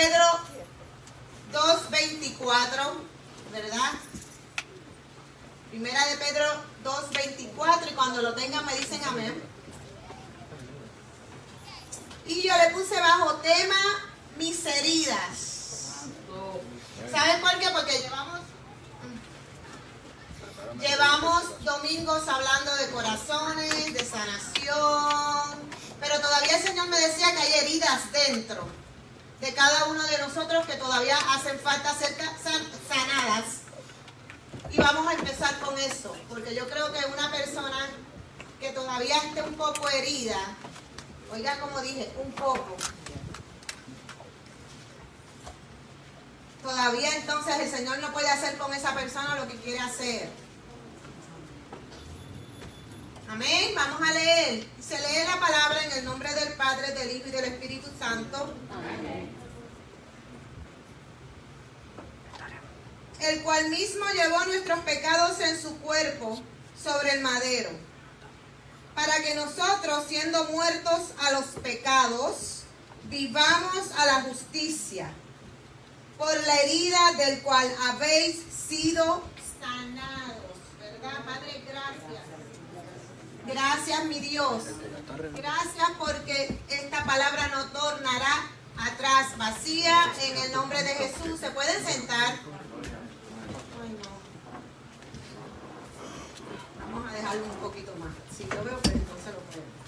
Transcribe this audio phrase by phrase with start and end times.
[0.00, 0.24] Pedro
[1.52, 2.48] 2.24,
[3.52, 3.92] ¿verdad?
[5.68, 6.46] Primera de Pedro
[6.82, 9.42] 2.24 y cuando lo tengan me dicen amén.
[12.24, 13.76] Y yo le puse bajo tema
[14.38, 16.06] mis heridas.
[17.12, 17.68] ¿Saben por qué?
[17.68, 18.40] Porque llevamos
[20.80, 25.60] llevamos domingos hablando de corazones, de sanación,
[26.00, 28.79] pero todavía el Señor me decía que hay heridas dentro
[29.40, 32.14] de cada uno de nosotros que todavía hacen falta ser
[32.88, 33.44] sanadas.
[34.70, 37.88] Y vamos a empezar con eso, porque yo creo que una persona
[38.60, 40.38] que todavía esté un poco herida,
[41.32, 42.76] oiga como dije, un poco,
[46.62, 50.28] todavía entonces el Señor no puede hacer con esa persona lo que quiere hacer.
[53.30, 53.72] Amén.
[53.76, 54.66] Vamos a leer.
[54.80, 58.52] Se lee la palabra en el nombre del Padre, del Hijo y del Espíritu Santo.
[58.72, 59.30] Amén.
[63.20, 66.42] El cual mismo llevó nuestros pecados en su cuerpo
[66.82, 67.70] sobre el madero,
[68.96, 72.62] para que nosotros, siendo muertos a los pecados,
[73.04, 75.12] vivamos a la justicia,
[76.18, 79.22] por la herida del cual habéis sido
[79.60, 80.56] sanados.
[80.80, 81.62] ¿Verdad, Padre?
[81.68, 82.39] Gracias.
[83.52, 84.64] Gracias, mi Dios.
[85.34, 88.46] Gracias porque esta palabra no tornará
[88.78, 91.40] atrás vacía en el nombre de Jesús.
[91.40, 92.34] ¿Se pueden sentar?
[96.80, 98.10] Vamos a dejarlo un poquito más.
[98.40, 99.80] Lo veo, entonces lo puedo.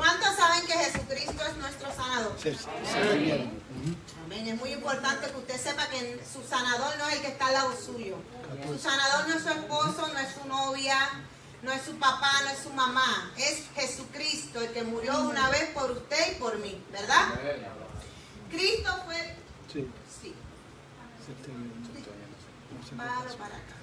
[0.00, 2.34] ¿Cuántos saben que Jesucristo es nuestro sanador?
[2.42, 2.66] Sí, sí.
[4.24, 4.48] Amén.
[4.48, 7.52] Es muy importante que usted sepa que su sanador no es el que está al
[7.52, 8.16] lado suyo.
[8.66, 10.96] Su sanador no es su esposo, no es su novia,
[11.62, 13.30] no es su papá, no es su mamá.
[13.36, 17.34] Es Jesucristo, el que murió una vez por usted y por mí, ¿verdad?
[18.50, 19.36] Cristo fue...
[19.70, 19.86] Sí.
[20.22, 20.34] Sí.
[22.96, 23.79] Para acá.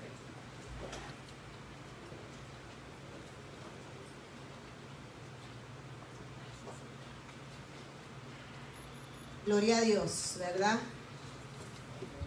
[9.48, 10.78] Gloria a Dios, ¿verdad?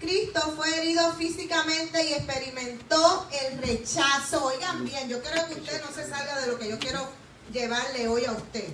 [0.01, 4.47] Cristo fue herido físicamente y experimentó el rechazo.
[4.47, 7.07] Oigan bien, yo quiero que usted no se salga de lo que yo quiero
[7.53, 8.65] llevarle hoy a usted.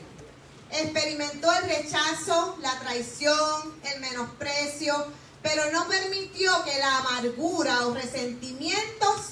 [0.70, 4.94] Experimentó el rechazo, la traición, el menosprecio,
[5.42, 9.30] pero no permitió que la amargura o resentimientos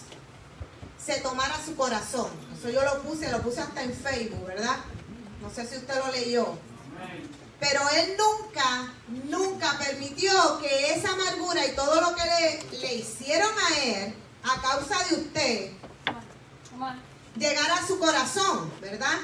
[0.98, 2.32] se tomara su corazón.
[2.58, 4.78] Eso yo lo puse, lo puse hasta en Facebook, ¿verdad?
[5.40, 6.58] No sé si usted lo leyó.
[7.66, 8.92] Pero él nunca,
[9.24, 14.60] nunca permitió que esa amargura y todo lo que le, le hicieron a él, a
[14.60, 15.70] causa de usted,
[17.38, 19.16] llegara a su corazón, ¿verdad?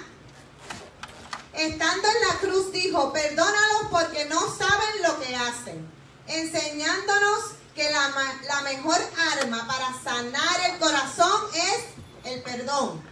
[1.52, 5.90] Estando en la cruz dijo, perdónalos porque no saben lo que hacen,
[6.26, 7.40] enseñándonos
[7.74, 8.10] que la,
[8.46, 8.96] la mejor
[9.38, 13.02] arma para sanar el corazón es el perdón.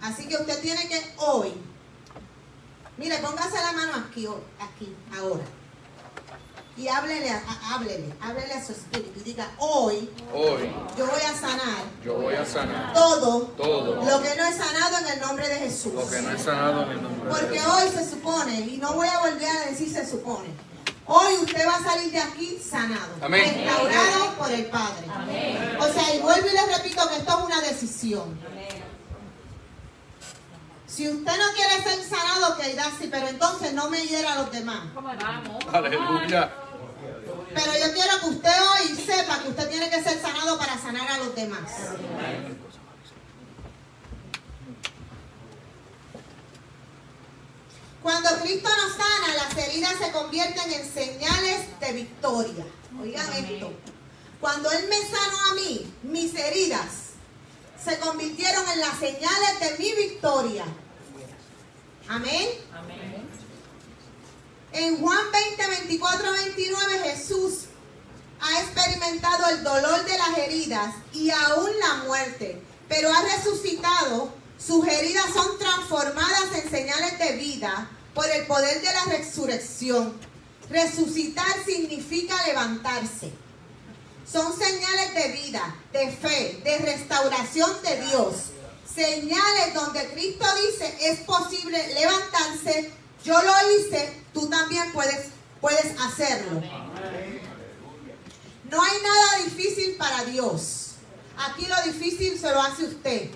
[0.00, 1.52] Así que usted tiene que hoy
[2.96, 4.26] Mire, póngase la mano aquí,
[4.60, 5.44] aquí, ahora.
[6.76, 7.30] Y háblele,
[7.70, 12.34] háblele, háblele a su espíritu y diga, hoy, hoy yo voy a sanar, yo voy
[12.34, 15.92] a sanar todo, todo lo que no he sanado en el nombre de Jesús.
[15.94, 17.74] Lo que no he sanado en el nombre Porque de Jesús.
[17.76, 20.48] hoy se supone, y no voy a volver a decir se supone,
[21.06, 23.54] hoy usted va a salir de aquí sanado, Amén.
[23.54, 25.06] restaurado por el Padre.
[25.14, 25.78] Amén.
[25.80, 28.36] O sea, y vuelvo y les repito que esto es una decisión.
[30.94, 34.36] Si usted no quiere ser sanado, que irá así, pero entonces no me hiera a
[34.36, 34.80] los demás.
[35.72, 36.54] Aleluya.
[37.52, 41.10] Pero yo quiero que usted hoy sepa que usted tiene que ser sanado para sanar
[41.10, 41.68] a los demás.
[48.00, 52.66] Cuando Cristo nos sana, las heridas se convierten en señales de victoria.
[53.00, 53.72] Oigan esto.
[54.40, 57.14] Cuando Él me sanó a mí, mis heridas
[57.84, 60.64] se convirtieron en las señales de mi victoria.
[62.08, 62.48] Amén.
[64.72, 67.52] En Juan 20, 24, 29 Jesús
[68.40, 74.32] ha experimentado el dolor de las heridas y aún la muerte, pero ha resucitado.
[74.58, 80.14] Sus heridas son transformadas en señales de vida por el poder de la resurrección.
[80.70, 83.32] Resucitar significa levantarse.
[84.30, 88.34] Son señales de vida, de fe, de restauración de Dios
[88.94, 92.92] señales donde Cristo dice es posible levantarse,
[93.24, 95.28] yo lo hice, tú también puedes,
[95.60, 96.62] puedes hacerlo.
[98.70, 100.92] No hay nada difícil para Dios.
[101.36, 103.30] Aquí lo difícil se lo hace usted.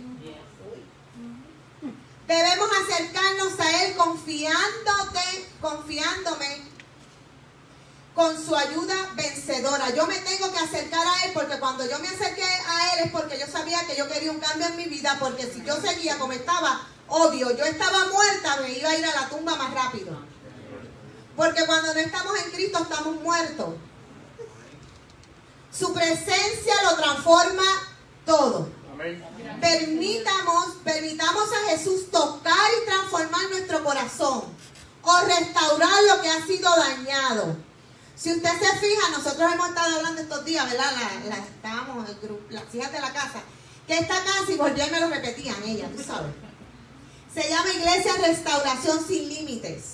[2.26, 6.62] Debemos acercarnos a Él confiándote, confiándome
[8.18, 9.94] con su ayuda vencedora.
[9.94, 13.12] Yo me tengo que acercar a Él porque cuando yo me acerqué a Él es
[13.12, 16.18] porque yo sabía que yo quería un cambio en mi vida, porque si yo seguía
[16.18, 20.20] como estaba, odio, yo estaba muerta, me iba a ir a la tumba más rápido.
[21.36, 23.74] Porque cuando no estamos en Cristo estamos muertos.
[25.70, 27.62] Su presencia lo transforma
[28.26, 28.68] todo.
[29.60, 34.42] Permitamos, permitamos a Jesús tocar y transformar nuestro corazón
[35.02, 37.67] o restaurar lo que ha sido dañado.
[38.18, 40.90] Si usted se fija, nosotros hemos estado hablando estos días, ¿verdad?
[41.28, 43.42] La, estábamos, el grupo, las hijas de la casa,
[43.86, 46.32] que esta casa, y volví me lo repetían ellas, tú sabes.
[47.32, 49.84] Se llama Iglesia Restauración Sin Límites.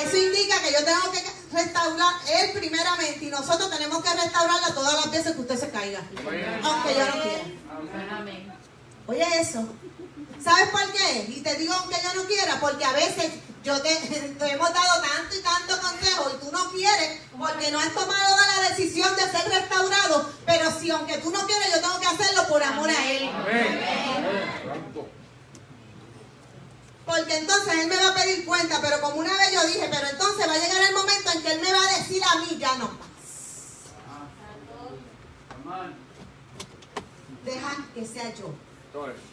[0.00, 1.22] Eso indica que yo tengo que
[1.52, 6.00] restaurar él primeramente y nosotros tenemos que restaurarla todas las veces que usted se caiga.
[6.62, 8.53] Aunque yo no quiera.
[9.06, 9.66] Oye eso.
[10.42, 11.26] ¿Sabes por qué?
[11.28, 13.92] Y te digo aunque yo no quiera, porque a veces yo te,
[14.50, 18.68] hemos dado tanto y tanto consejo y tú no quieres porque no has tomado la
[18.68, 22.62] decisión de ser restaurado, pero si aunque tú no quieres yo tengo que hacerlo por
[22.62, 23.30] amor a él.
[27.06, 30.08] Porque entonces Él me va a pedir cuenta, pero como una vez yo dije, pero
[30.08, 32.56] entonces va a llegar el momento en que Él me va a decir a mí,
[32.58, 33.04] ya no más.
[37.44, 38.54] Deja que sea yo.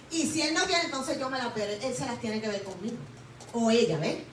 [0.10, 2.48] Y si Él no quiere, entonces yo me la pero Él se las tiene que
[2.48, 2.98] ver conmigo.
[3.54, 4.24] O ella, ¿ves?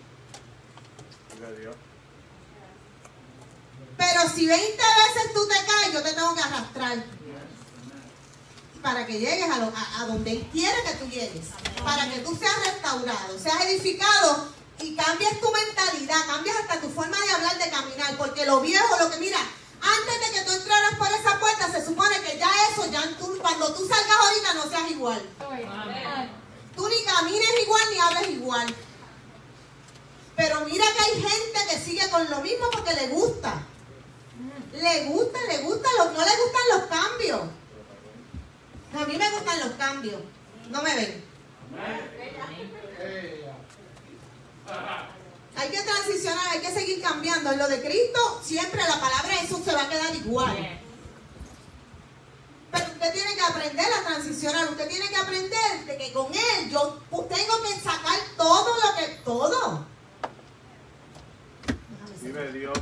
[3.96, 7.04] Pero si 20 veces tú te caes, yo te tengo que arrastrar.
[8.82, 11.48] Para que llegues a, donde Él quiere que tú llegues,
[11.84, 14.48] para que tú seas restaurado, seas edificado
[14.80, 18.96] y cambies tu mentalidad, cambies hasta tu forma de hablar, de caminar, porque lo viejo,
[19.00, 19.38] lo que mira,
[19.80, 23.02] antes de que tú entraras por esa puerta, se supone que ya eso, ya
[23.40, 25.22] cuando tú salgas ahorita no seas igual.
[26.76, 28.74] Tú ni camines igual ni hables igual.
[30.36, 33.62] Pero mira que hay gente que sigue con lo mismo porque le gusta.
[34.72, 37.40] Le gusta, le gusta, no le gustan los cambios.
[38.94, 40.22] A mí me gustan los cambios.
[40.70, 41.24] No me ven.
[45.58, 47.50] Hay que transicionar, hay que seguir cambiando.
[47.50, 50.80] En lo de Cristo, siempre la palabra de Jesús se va a quedar igual.
[52.70, 54.68] Pero usted tiene que aprender a transicionar.
[54.68, 59.06] Usted tiene que aprender de que con Él yo tengo que sacar todo lo que...
[59.24, 59.86] Todo.
[62.20, 62.78] Vive Dios.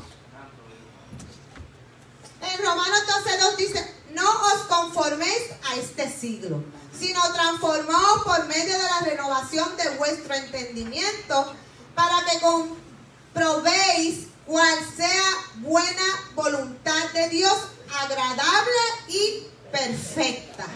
[2.42, 6.62] En Romanos 12.2 dice, no os conforméis a este siglo,
[6.96, 11.54] sino transformaos por medio de la renovación de vuestro entendimiento,
[11.96, 15.24] para que comprobéis cuál sea
[15.56, 16.02] buena
[16.36, 17.56] voluntad de Dios,
[18.00, 20.66] agradable y perfecta.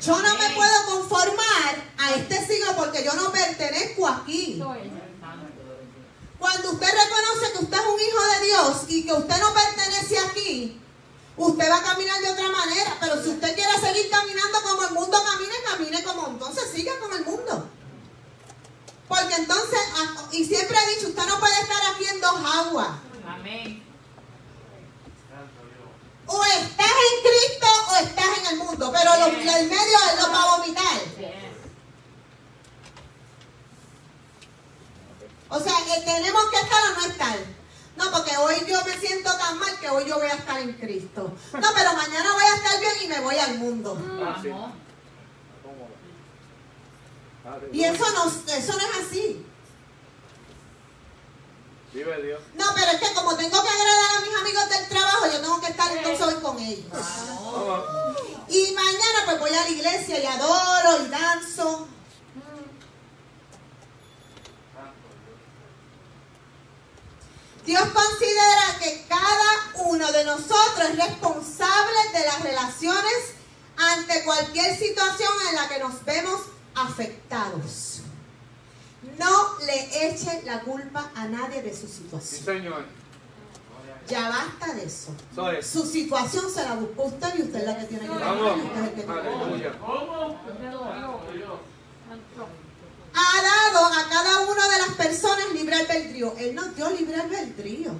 [0.00, 4.60] Yo no me puedo conformar a este siglo porque yo no pertenezco aquí.
[6.38, 10.18] Cuando usted reconoce que usted es un hijo de Dios y que usted no pertenece
[10.18, 10.80] aquí,
[11.38, 14.92] Usted va a caminar de otra manera, pero si usted quiere seguir caminando como el
[14.92, 17.70] mundo camina, camine como entonces siga con el mundo.
[19.08, 22.90] Porque entonces, ah, y siempre he dicho, usted no puede estar aquí en dos aguas.
[23.26, 23.82] Amén.
[26.26, 30.42] O estás en Cristo o estás en el mundo, pero lo, el medio lo va
[30.42, 30.98] a vomitar.
[35.50, 37.38] O sea, que tenemos que estar o no estar.
[37.96, 40.74] No, porque hoy yo me siento tan mal que hoy yo voy a estar en
[40.74, 41.32] Cristo.
[41.54, 43.98] No, pero mañana voy a estar bien y me voy al mundo.
[44.22, 44.42] Ah,
[47.72, 49.44] y eso no, eso no es así.
[51.92, 52.40] Vive Dios.
[52.54, 55.60] No, pero es que como tengo que agradar a mis amigos del trabajo, yo tengo
[55.60, 56.84] que estar entonces hoy con ellos.
[58.48, 61.88] Y mañana pues voy a la iglesia y adoro y danzo.
[67.64, 73.34] Dios considera que cada uno de nosotros es responsable de las relaciones
[73.76, 76.40] ante cualquier situación en la que nos vemos
[76.82, 78.02] afectados.
[79.18, 82.22] No le eche la culpa a nadie de su situación.
[82.22, 82.84] Sí, Señor.
[84.08, 85.14] Ya basta de eso.
[85.62, 88.12] Su situación se la buscó usted y usted es la que tiene que
[93.14, 96.34] ha dado a cada una de las personas libre albedrío.
[96.38, 97.92] Él nos dio libre albedrío,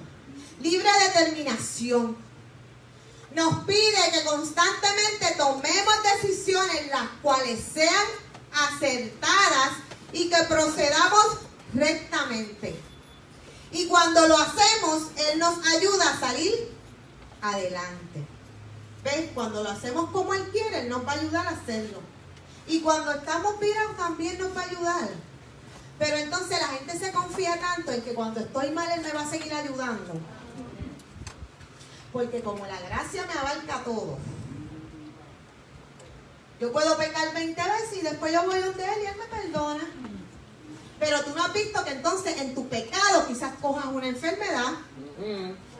[0.61, 2.17] libre determinación.
[3.35, 8.05] Nos pide que constantemente tomemos decisiones las cuales sean
[8.67, 9.71] acertadas
[10.11, 11.37] y que procedamos
[11.73, 12.79] rectamente.
[13.71, 16.71] Y cuando lo hacemos, Él nos ayuda a salir
[17.41, 18.25] adelante.
[19.03, 19.29] ¿Ves?
[19.33, 21.99] Cuando lo hacemos como Él quiere, Él nos va a ayudar a hacerlo.
[22.67, 25.09] Y cuando estamos virados también nos va a ayudar.
[25.97, 29.21] Pero entonces la gente se confía tanto en que cuando estoy mal Él me va
[29.21, 30.13] a seguir ayudando.
[32.11, 34.17] Porque como la gracia me abarca todo.
[36.59, 39.87] Yo puedo pecar 20 veces y después yo voy donde Él y Él me perdona.
[40.99, 44.73] Pero tú no has visto que entonces en tu pecado quizás cojas una enfermedad,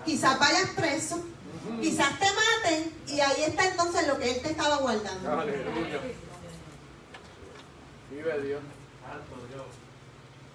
[0.06, 1.22] quizás vayas preso,
[1.82, 5.40] quizás te maten y ahí está entonces lo que Él te estaba guardando.
[5.40, 6.00] Aleluya.
[8.10, 8.62] Vive Dios.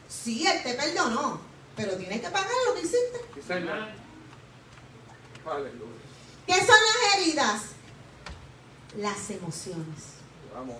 [0.09, 1.41] Sí, Él te perdonó,
[1.77, 3.21] pero tienes que pagar lo que hiciste.
[5.45, 5.93] Aleluya.
[6.47, 7.63] ¿Qué son las heridas?
[8.97, 10.14] Las emociones.
[10.55, 10.77] Vamos.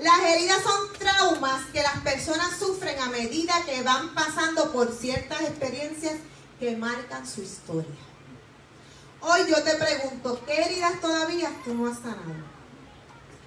[0.00, 5.42] Las heridas son traumas que las personas sufren a medida que van pasando por ciertas
[5.42, 6.14] experiencias
[6.58, 7.94] que marcan su historia.
[9.20, 12.52] Hoy yo te pregunto, ¿qué heridas todavía tú no has sanado?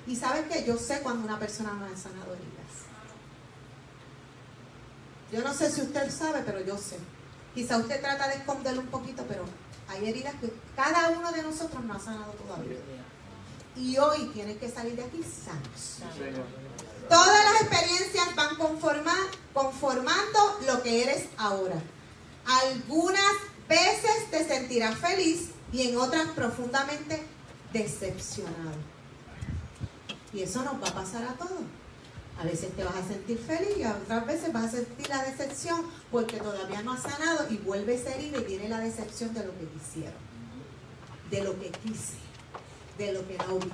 [0.08, 2.56] Y sabes que yo sé cuando una persona no ha sanado heridas.
[5.34, 6.98] Yo no sé si usted sabe, pero yo sé.
[7.54, 9.44] Quizá usted trata de esconderlo un poquito, pero
[9.90, 12.78] hay heridas que cada uno de nosotros no ha sanado todavía.
[13.78, 16.00] Y hoy tienen que salir de aquí sanos.
[17.10, 21.76] Todas las experiencias van conforma- conformando lo que eres ahora.
[22.46, 23.34] Algunas
[23.68, 27.22] veces te sentirás feliz y en otras profundamente
[27.74, 28.72] decepcionado.
[30.34, 31.52] Y eso nos va a pasar a todos.
[32.40, 35.24] A veces te vas a sentir feliz y a otras veces vas a sentir la
[35.24, 39.46] decepción porque todavía no has sanado y vuelves a herir y viene la decepción de
[39.46, 40.14] lo que quisieron,
[41.32, 42.18] de lo que quise,
[42.98, 43.72] de lo que vi.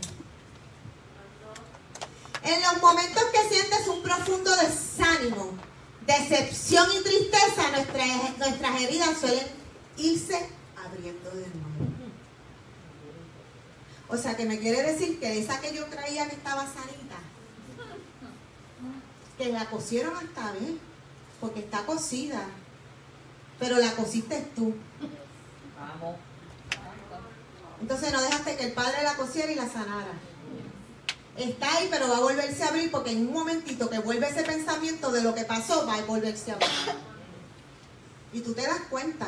[2.44, 5.52] En los momentos que sientes un profundo desánimo,
[6.06, 7.70] decepción y tristeza,
[8.38, 9.48] nuestras, heridas suelen
[9.98, 10.50] irse
[10.84, 11.92] abriendo de nuevo.
[14.10, 17.18] O sea, que me quiere decir que esa que yo creía que estaba sanita,
[19.38, 20.80] que la cosieron hasta bien,
[21.40, 22.46] porque está cosida,
[23.60, 24.74] pero la cosiste tú.
[27.82, 30.14] Entonces no dejaste que el padre la cosiera y la sanara.
[31.36, 34.44] Está ahí, pero va a volverse a abrir porque en un momentito que vuelve ese
[34.44, 36.70] pensamiento de lo que pasó, va a volverse a abrir.
[38.34, 39.28] Y tú te das cuenta.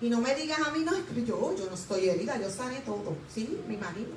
[0.00, 2.50] Y no me digas a mí, no, es que yo, yo no estoy herida, yo
[2.50, 3.16] sané todo.
[3.32, 4.16] Sí, me imagino.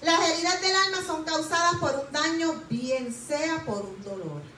[0.00, 4.53] Las heridas del alma son causadas por un daño, bien sea por un dolor.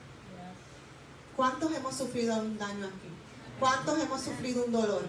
[1.37, 3.09] ¿Cuántos hemos sufrido un daño aquí?
[3.59, 5.03] ¿Cuántos hemos sufrido un dolor?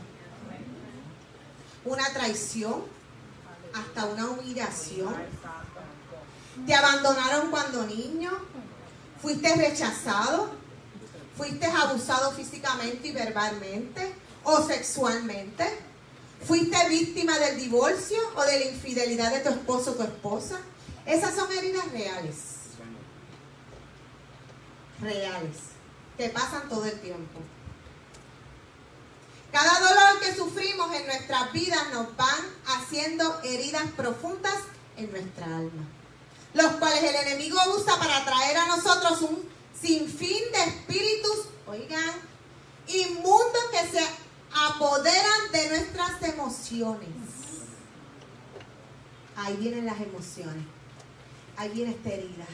[1.86, 2.84] Una traición,
[3.74, 5.14] hasta una humillación.
[6.66, 8.30] Te abandonaron cuando niño.
[9.22, 10.50] Fuiste rechazado.
[11.34, 15.64] Fuiste abusado físicamente y verbalmente o sexualmente.
[16.46, 20.60] Fuiste víctima del divorcio o de la infidelidad de tu esposo o tu esposa.
[21.06, 22.36] Esas son heridas reales.
[25.00, 25.77] Reales.
[26.18, 27.40] Que pasan todo el tiempo.
[29.52, 34.56] Cada dolor que sufrimos en nuestras vidas nos van haciendo heridas profundas
[34.96, 35.88] en nuestra alma,
[36.52, 39.48] los cuales el enemigo usa para traer a nosotros un
[39.80, 42.14] sinfín de espíritus, oigan,
[42.88, 44.06] inmundos que se
[44.52, 47.08] apoderan de nuestras emociones.
[49.36, 50.64] Ahí vienen las emociones,
[51.56, 52.46] ahí viene esta herida.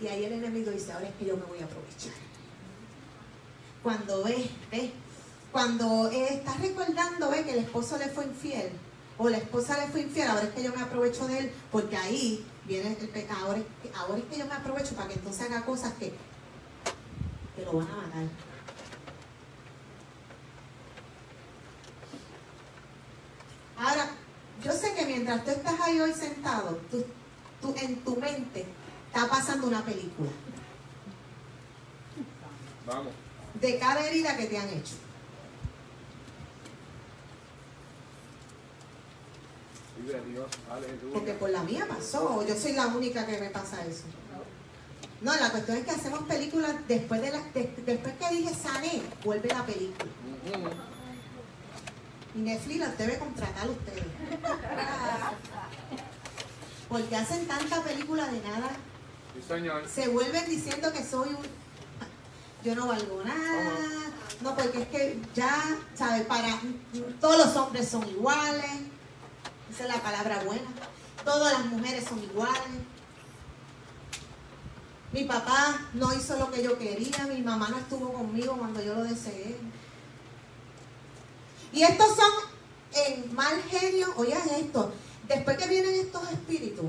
[0.00, 2.12] Y ahí el enemigo dice, ahora es que yo me voy a aprovechar.
[3.84, 4.90] Cuando ves, ves,
[5.52, 8.70] cuando estás recordando ve, que el esposo le fue infiel
[9.18, 11.96] o la esposa le fue infiel, ahora es que yo me aprovecho de él, porque
[11.96, 13.46] ahí viene el pecado.
[13.46, 13.58] Ahora
[14.18, 16.12] es que, yo me aprovecho para que entonces haga cosas que,
[17.54, 18.24] que lo van a matar.
[23.76, 24.06] Ahora,
[24.64, 27.04] yo sé que mientras tú estás ahí hoy sentado, tú,
[27.60, 28.64] tú- en tu mente
[29.12, 30.30] está pasando una película
[32.86, 33.12] Vamos.
[33.60, 34.94] De cada herida que te han hecho.
[41.12, 44.02] Porque por la mía pasó, yo soy la única que me pasa eso.
[45.20, 49.00] No, la cuestión es que hacemos películas después de la, de- después que dije sané,
[49.24, 50.10] vuelve la película.
[52.34, 54.04] Y Netflix las debe contratar ustedes.
[56.88, 58.68] Porque hacen tanta película de nada,
[59.34, 59.88] Sí, Señor.
[59.88, 61.46] se vuelven diciendo que soy un
[62.64, 66.24] yo no valgo nada, no porque es que ya, ¿sabes?
[66.26, 66.48] Para
[67.20, 68.64] todos los hombres son iguales,
[69.70, 70.70] esa es la palabra buena,
[71.24, 72.62] todas las mujeres son iguales.
[75.12, 78.94] Mi papá no hizo lo que yo quería, mi mamá no estuvo conmigo cuando yo
[78.94, 79.56] lo deseé.
[81.72, 82.32] Y estos son
[83.06, 84.92] en mal genio, oigan esto,
[85.28, 86.86] después que vienen estos espíritus,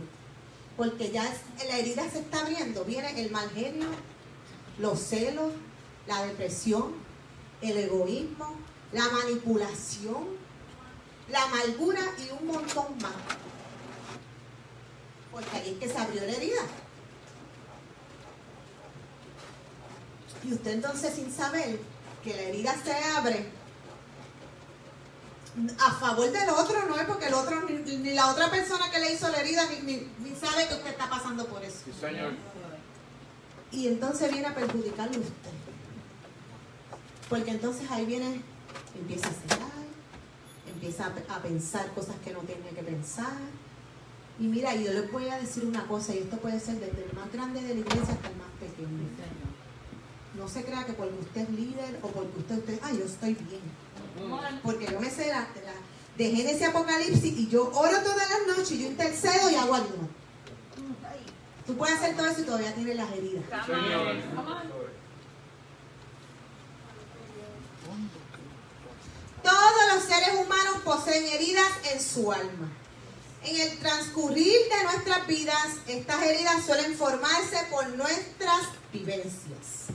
[0.78, 1.24] porque ya
[1.68, 3.88] la herida se está abriendo, viene el mal genio,
[4.80, 5.52] los celos,
[6.08, 6.94] la depresión,
[7.62, 8.56] el egoísmo,
[8.92, 10.26] la manipulación,
[11.30, 13.12] la amargura y un montón más.
[15.32, 16.62] Porque ahí es que se abrió la herida.
[20.44, 21.80] Y usted entonces sin saber
[22.24, 23.50] que la herida se abre
[25.80, 29.00] a favor del otro, no es porque el otro, ni, ni la otra persona que
[29.00, 31.78] le hizo la herida, ni, ni- ni sabe que usted está pasando por eso.
[31.86, 32.34] Sí, Señor.
[33.72, 35.52] Y entonces viene a perjudicarle a usted.
[37.30, 38.42] Porque entonces ahí viene,
[38.98, 39.72] empieza a celar,
[40.72, 43.34] empieza a, a pensar cosas que no tenía que pensar.
[44.40, 47.06] Y mira, y yo les voy a decir una cosa, y esto puede ser desde
[47.06, 48.90] el más grande de la iglesia hasta el más pequeño.
[50.38, 53.34] No se crea que porque usted es líder o porque usted, usted, ah, yo estoy
[53.36, 53.62] bien.
[54.62, 55.86] Porque yo me sé la, la-
[56.18, 60.10] de Génesis Apocalipsis y yo oro todas las noches, y yo intercedo y hago ayuno.
[61.66, 63.44] Tú puedes hacer todo eso y todavía tienes las heridas.
[63.66, 64.16] Señor.
[69.44, 72.70] Todos los seres humanos poseen heridas en su alma.
[73.44, 78.62] En el transcurrir de nuestras vidas, estas heridas suelen formarse por nuestras
[78.92, 79.86] vivencias.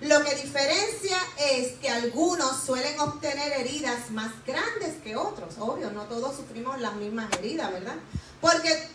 [0.00, 5.56] Lo que diferencia es que algunos suelen obtener heridas más grandes que otros.
[5.58, 7.96] Obvio, no todos sufrimos las mismas heridas, ¿verdad?
[8.40, 8.88] Porque,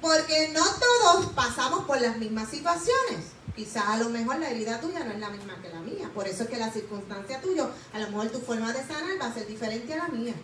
[0.00, 3.26] porque no todos pasamos por las mismas situaciones.
[3.54, 6.10] Quizás a lo mejor la herida tuya no es la misma que la mía.
[6.14, 9.26] Por eso es que la circunstancia tuya, a lo mejor tu forma de sanar va
[9.26, 10.34] a ser diferente a la mía.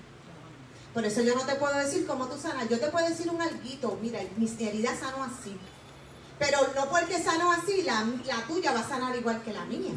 [0.93, 2.69] Por eso yo no te puedo decir cómo tú sanas.
[2.69, 3.99] Yo te puedo decir un alguito.
[4.03, 5.57] Mira, mis heridas sano así.
[6.39, 9.93] Pero no porque sano así, la, la tuya va a sanar igual que la mía.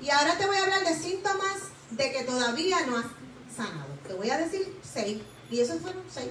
[0.00, 1.58] Y ahora te voy a hablar de síntomas
[1.90, 3.06] de que todavía no has
[3.54, 3.90] sanado.
[4.06, 5.20] Te voy a decir seis.
[5.50, 6.30] Y esos fueron seis.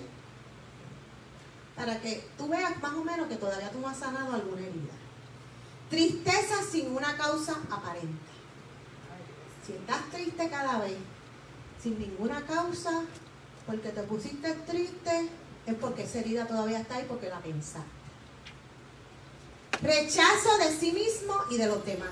[1.79, 4.91] Para que tú veas más o menos que todavía tú no has sanado alguna herida.
[5.89, 8.29] Tristeza sin una causa aparente.
[9.65, 10.97] Si estás triste cada vez,
[11.81, 13.03] sin ninguna causa,
[13.65, 15.29] porque te pusiste triste,
[15.65, 17.87] es porque esa herida todavía está ahí porque la pensaste.
[19.81, 22.11] Rechazo de sí mismo y de los demás.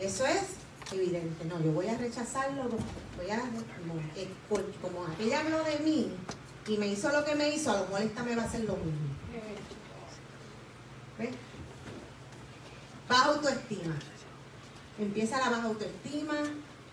[0.00, 0.40] Eso es
[0.92, 1.44] evidente.
[1.44, 2.70] No, yo voy a rechazarlo,
[3.18, 4.30] voy a, como, eh,
[4.80, 6.16] como aquella habló de mí
[6.70, 8.60] y me hizo lo que me hizo, a lo mejor esta me va a hacer
[8.60, 9.08] lo mismo.
[11.18, 11.30] ¿Ves?
[13.08, 13.96] Baja autoestima.
[14.96, 16.36] Empieza la baja autoestima,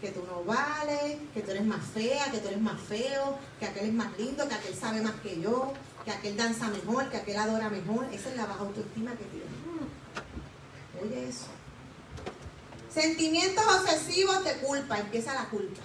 [0.01, 3.67] que tú no vales, que tú eres más fea, que tú eres más feo, que
[3.67, 7.17] aquel es más lindo, que aquel sabe más que yo, que aquel danza mejor, que
[7.17, 8.05] aquel adora mejor.
[8.11, 9.49] Esa es la baja autoestima que tienes.
[11.03, 11.45] Oye eso.
[12.91, 15.81] Sentimientos obsesivos de culpa, empieza la culpa.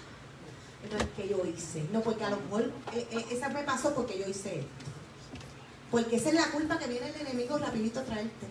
[0.90, 3.94] No es que yo hice, no, porque a lo mejor eh, eh, esa me pasó
[3.94, 4.70] porque yo hice esto.
[5.90, 8.46] Porque esa es la culpa que viene el enemigo rapidito a traerte.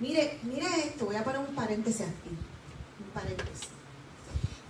[0.00, 2.30] Mire, mire esto, voy a poner un paréntesis aquí.
[2.30, 3.68] Un paréntesis.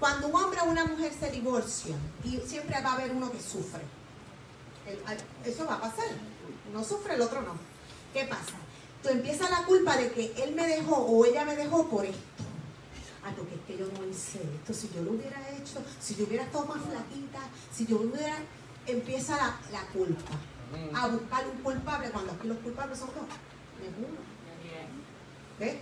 [0.01, 3.41] Cuando un hombre o una mujer se divorcian, y siempre va a haber uno que
[3.41, 3.83] sufre.
[5.45, 6.07] Eso va a pasar.
[6.73, 7.55] Uno sufre, el otro no.
[8.13, 8.55] ¿Qué pasa?
[9.03, 12.19] Tú empiezas la culpa de que él me dejó o ella me dejó por esto.
[13.25, 14.73] Ah, porque es que yo no hice esto.
[14.73, 17.41] Si yo lo hubiera hecho, si yo hubiera estado más flaquita,
[17.73, 18.37] si yo hubiera.
[18.87, 20.33] Empieza la, la culpa.
[20.95, 23.25] A buscar un culpable cuando aquí los culpables son dos.
[23.83, 24.19] Ninguno.
[25.59, 25.77] ¿Ves?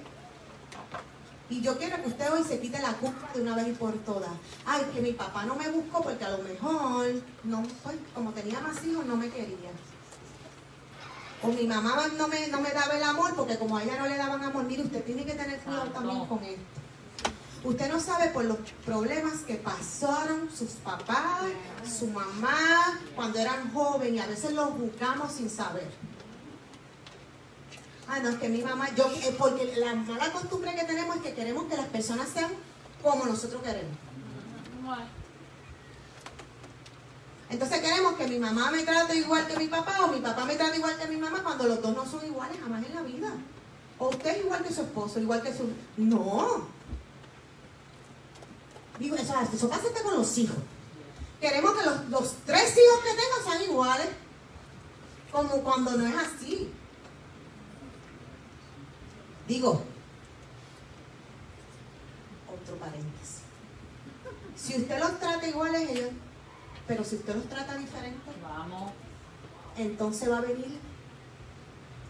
[1.48, 3.92] Y yo quiero que usted hoy se quite la culpa de una vez y por
[3.98, 4.30] todas.
[4.64, 7.06] Ay, que mi papá no me buscó porque a lo mejor,
[7.44, 9.70] no, pues, como tenía más hijos, no me quería.
[11.42, 14.08] O mi mamá no me, no me daba el amor porque como a ella no
[14.08, 16.80] le daban amor, mire, usted tiene que tener cuidado también con esto.
[17.66, 21.42] Usted no sabe por los problemas que pasaron sus papás,
[21.84, 25.90] su mamá, cuando eran jóvenes, y a veces los buscamos sin saber.
[28.06, 31.34] Ah, no, es que mi mamá, yo, porque la mala costumbre que tenemos es que
[31.34, 32.52] queremos que las personas sean
[33.02, 33.96] como nosotros queremos.
[37.50, 40.54] Entonces queremos que mi mamá me trate igual que mi papá o mi papá me
[40.54, 43.32] trate igual que mi mamá cuando los dos no son iguales jamás en la vida.
[43.98, 45.68] O usted es igual que su esposo, igual que su...
[45.96, 46.75] No.
[48.98, 50.56] Digo, eso, eso pasa hasta con los hijos.
[51.40, 54.08] Queremos que los, los tres hijos que tengo sean iguales.
[55.30, 56.72] Como cuando no es así.
[59.46, 59.82] Digo,
[62.48, 63.40] otro paréntesis.
[64.56, 66.10] Si usted los trata iguales ellos,
[66.88, 68.92] pero si usted los trata diferentes, Vamos.
[69.76, 70.78] entonces va a venir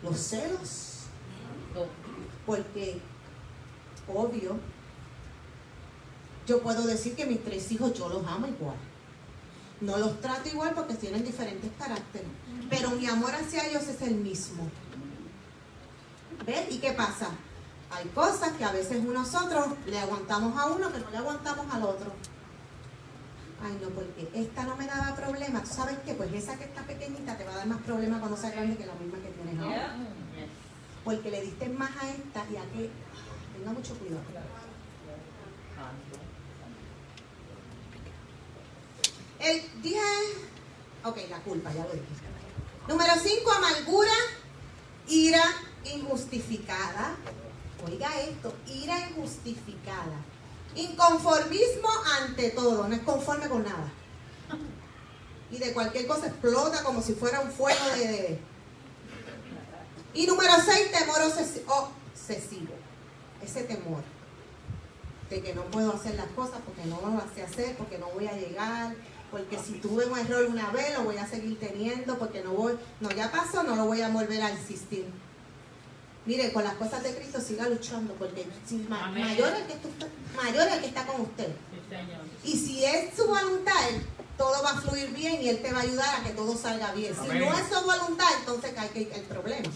[0.03, 1.01] los celos,
[2.47, 3.01] porque
[4.15, 4.57] obvio,
[6.47, 8.77] yo puedo decir que mis tres hijos yo los amo igual.
[9.81, 12.29] No los trato igual porque tienen diferentes caracteres.
[12.71, 14.69] Pero mi amor hacia ellos es el mismo.
[16.47, 16.67] ¿Ves?
[16.71, 17.29] ¿Y qué pasa?
[17.91, 21.83] Hay cosas que a veces nosotros le aguantamos a uno que no le aguantamos al
[21.83, 22.13] otro.
[23.63, 25.63] Ay, no, porque esta no me daba problema.
[25.63, 26.15] ¿Tú sabes qué?
[26.15, 28.87] Pues esa que está pequeñita te va a dar más problema cuando sea grande que
[28.87, 29.97] la misma que tienes ahora.
[31.05, 32.91] Porque le diste más a esta y a que...
[33.57, 34.21] Tenga mucho cuidado.
[39.47, 40.01] El, dije...
[41.05, 42.05] Ok, la culpa, ya lo dije.
[42.89, 44.13] Número 5, amargura,
[45.09, 45.43] ira
[45.85, 47.17] injustificada.
[47.87, 50.17] Oiga esto, ira injustificada.
[50.75, 51.89] Inconformismo
[52.21, 53.93] ante todo, no es conforme con nada.
[55.51, 58.41] Y de cualquier cosa explota como si fuera un fuego de...
[60.15, 62.75] Y número 6, temor obsesivo.
[63.43, 64.03] Ese temor
[65.31, 68.27] de que no puedo hacer las cosas porque no lo sé hacer, porque no voy
[68.27, 68.95] a llegar,
[69.37, 72.73] porque si tuve un error una vez lo voy a seguir teniendo, porque no voy,
[73.01, 75.05] no ya pasó, no lo voy a volver a insistir.
[76.25, 79.77] Mire, con las cosas de Cristo siga luchando, porque si mayor, el que
[80.35, 81.49] mayor el que está con usted.
[82.45, 83.75] y si es su voluntad,
[84.39, 86.93] todo va a fluir bien y Él te va a ayudar a que todo salga
[86.93, 87.15] bien.
[87.15, 89.69] Si no es su voluntad, entonces cae el problema.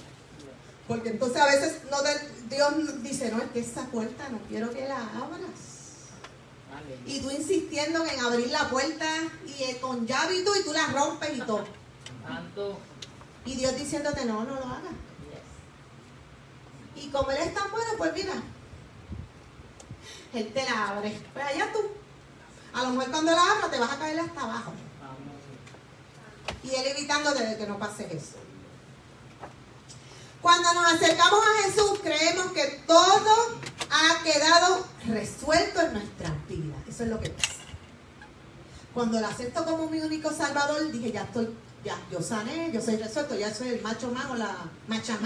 [0.88, 1.98] Porque entonces a veces no
[2.48, 5.69] Dios dice, no, es que esa puerta no quiero que la abras.
[7.06, 9.06] Y tú insistiendo en abrir la puerta
[9.46, 11.64] y eh, con llave y tú, y tú la rompes y todo.
[13.44, 14.92] Y Dios diciéndote, no, no lo hagas.
[16.94, 18.34] Y como Él es tan bueno, pues mira,
[20.34, 21.18] Él te la abre.
[21.32, 21.80] Pues allá tú.
[22.72, 24.72] A lo mejor cuando la abra te vas a caer hasta abajo.
[26.62, 28.36] Y Él evitándote de que no pase eso.
[30.42, 35.69] Cuando nos acercamos a Jesús, creemos que todo ha quedado resuelto.
[37.00, 37.50] Es lo que pasa.
[38.92, 41.48] Cuando lo acepto como mi único salvador, dije, ya estoy,
[41.82, 44.54] ya, yo sané, yo soy resuelto, ya soy el macho más o la
[44.86, 45.18] macha.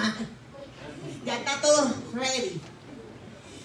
[1.25, 2.61] Ya está todo ready.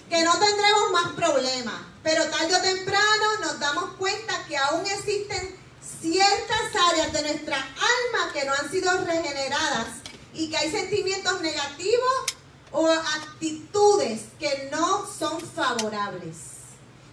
[0.08, 5.54] Que no tendremos más problemas, pero tarde o temprano nos damos cuenta que aún existen
[6.00, 9.86] ciertas áreas de nuestra alma que no han sido regeneradas
[10.34, 12.24] y que hay sentimientos negativos
[12.72, 16.36] o actitudes que no son favorables,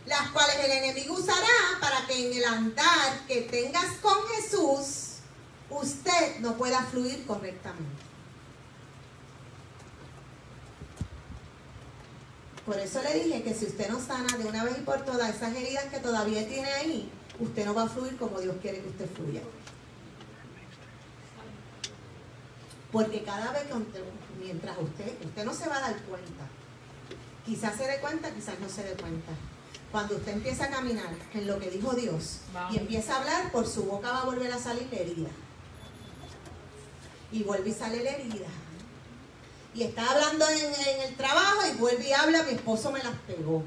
[0.07, 5.17] las cuales el enemigo usará para que en el andar que tengas con Jesús,
[5.69, 8.07] usted no pueda fluir correctamente.
[12.65, 15.35] Por eso le dije que si usted no sana de una vez y por todas
[15.35, 18.89] esas heridas que todavía tiene ahí, usted no va a fluir como Dios quiere que
[18.89, 19.41] usted fluya.
[22.91, 23.73] Porque cada vez que
[24.39, 26.47] mientras usted, usted no se va a dar cuenta,
[27.45, 29.33] quizás se dé cuenta, quizás no se dé cuenta.
[29.91, 32.39] Cuando usted empieza a caminar en lo que dijo Dios
[32.71, 35.29] y empieza a hablar, por su boca va a volver a salir la herida.
[37.31, 38.47] Y vuelve y sale la herida.
[39.73, 43.63] Y está hablando en, el trabajo y vuelve y habla, mi esposo me las pegó.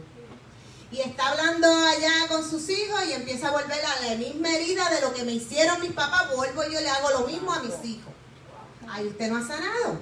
[0.93, 4.91] Y está hablando allá con sus hijos y empieza a volver a la misma herida
[4.91, 7.61] de lo que me hicieron mis papás, vuelvo y yo le hago lo mismo a
[7.61, 8.13] mis hijos.
[8.89, 10.01] Ahí usted no ha sanado.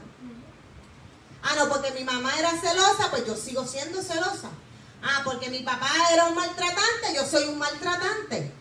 [1.42, 4.48] Ah, no, porque mi mamá era celosa, pues yo sigo siendo celosa.
[5.02, 8.52] Ah, porque mi papá era un maltratante, yo soy un maltratante.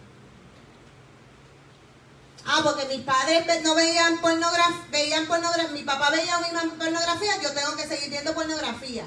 [2.45, 7.53] Ah, porque mis padres no veían pornografía, veían pornografía, mi papá veía misma pornografía, yo
[7.53, 9.05] tengo que seguir viendo pornografía.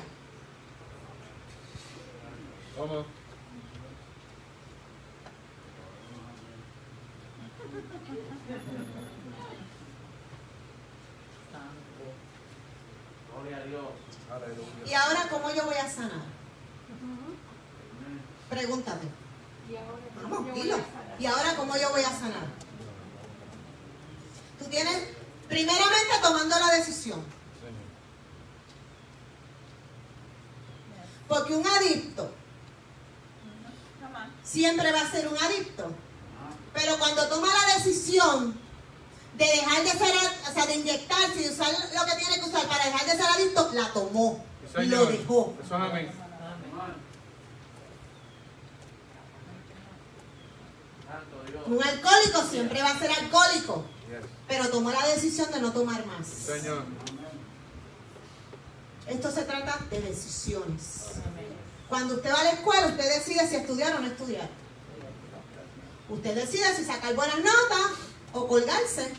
[2.76, 3.06] ¿Cómo?
[14.86, 16.39] ¿Y ahora cómo yo voy a sanar?
[18.50, 19.06] Pregúntate.
[20.22, 20.76] Vamos, dilo.
[21.18, 22.46] ¿Y ahora cómo yo voy a sanar?
[24.58, 25.08] Tú tienes,
[25.48, 27.22] primeramente tomando la decisión.
[31.28, 32.32] Porque un adicto
[34.42, 35.92] siempre va a ser un adicto.
[36.74, 38.58] Pero cuando toma la decisión
[39.38, 40.14] de dejar de ser,
[40.48, 43.26] o sea, de inyectarse y usar lo que tiene que usar para dejar de ser
[43.26, 44.44] adicto, la tomó.
[44.82, 45.54] y lo dejó.
[45.64, 46.29] Eso es amén.
[51.66, 53.84] Un alcohólico siempre va a ser alcohólico,
[54.48, 56.26] pero tomó la decisión de no tomar más.
[56.26, 56.84] Señor.
[59.06, 61.20] Esto se trata de decisiones.
[61.88, 64.48] Cuando usted va a la escuela, usted decide si estudiar o no estudiar.
[66.08, 67.90] Usted decide si sacar buenas notas
[68.32, 69.12] o colgarse.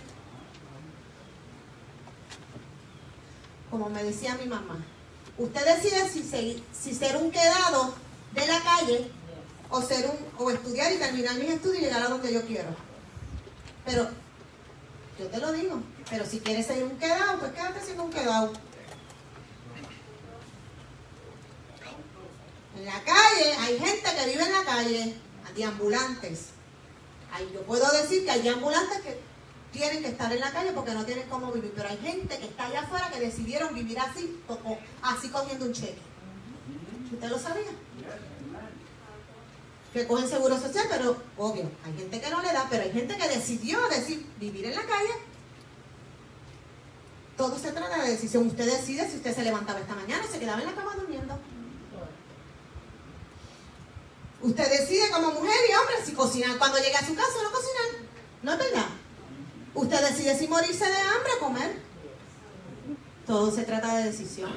[3.71, 4.83] como me decía mi mamá,
[5.37, 7.95] usted decide si, si ser un quedado
[8.33, 9.09] de la calle
[9.71, 12.69] o ser un, o estudiar y terminar mis estudios y llegar a donde yo quiero.
[13.85, 14.07] Pero,
[15.17, 18.53] yo te lo digo, pero si quieres ser un quedado, pues quédate siendo un quedado.
[22.77, 25.15] En la calle hay gente que vive en la calle,
[25.55, 26.45] de ambulantes.
[27.53, 29.19] Yo puedo decir que hay ambulantes que
[29.71, 32.45] tienen que estar en la calle porque no tienen cómo vivir, pero hay gente que
[32.45, 34.39] está allá afuera que decidieron vivir así,
[35.01, 35.97] así cogiendo un cheque.
[37.13, 37.71] ¿Usted lo sabía?
[39.93, 43.17] Que cogen seguro social, pero obvio, hay gente que no le da, pero hay gente
[43.17, 45.11] que decidió decir vivir en la calle.
[47.35, 48.47] Todo se trata de decisión.
[48.47, 51.37] Usted decide si usted se levantaba esta mañana o se quedaba en la cama durmiendo.
[54.41, 57.51] Usted decide como mujer y hombre si cocinar cuando llegue a su casa o no
[57.51, 57.85] cocinar.
[58.43, 58.87] ¿No es verdad?
[59.73, 61.75] Usted decide si morirse de hambre o comer.
[63.27, 64.51] Todo se trata de decisión.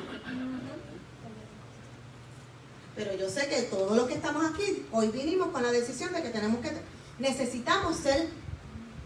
[2.96, 6.22] Pero yo sé que todos los que estamos aquí, hoy vinimos con la decisión de
[6.22, 6.70] que tenemos que,
[7.18, 8.28] necesitamos ser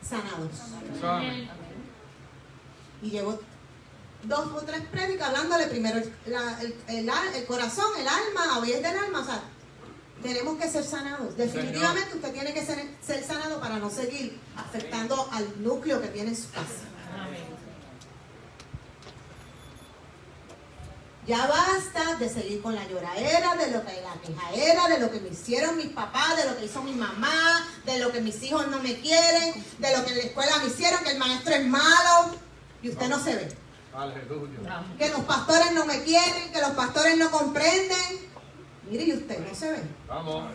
[0.06, 0.50] sanados.
[1.02, 1.50] Amén.
[3.02, 3.40] Y llevo
[4.24, 6.74] dos o tres prédicas hablándole primero el, la- el-
[7.34, 9.40] el corazón, el alma, es del alma, o sea,
[10.22, 11.36] tenemos que ser sanados.
[11.36, 16.30] Definitivamente usted tiene que ser, ser sanado para no seguir afectando al núcleo que tiene
[16.30, 16.84] en su casa.
[21.28, 25.20] Ya basta de seguir con la lloradera, de lo que la quejaera, de lo que
[25.20, 28.66] me hicieron mis papás, de lo que hizo mi mamá, de lo que mis hijos
[28.68, 31.66] no me quieren, de lo que en la escuela me hicieron, que el maestro es
[31.66, 32.34] malo
[32.82, 33.48] y usted no se ve.
[33.94, 34.82] Aleluya.
[34.96, 38.30] Que los pastores no me quieren, que los pastores no comprenden.
[38.88, 39.82] Mire, y usted no se ve.
[40.06, 40.50] Vamos.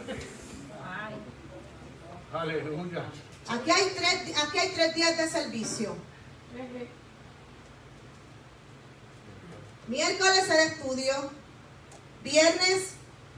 [2.33, 3.05] Aleluya.
[3.47, 5.95] Aquí hay tres, aquí hay tres días de servicio.
[9.87, 11.13] Miércoles el estudio,
[12.23, 12.91] viernes,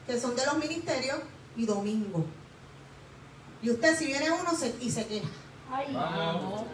[0.05, 1.17] que son de los ministerios,
[1.57, 2.25] y domingo.
[3.61, 5.27] Y usted si viene uno se- y se queja.
[5.93, 6.65] Vamos.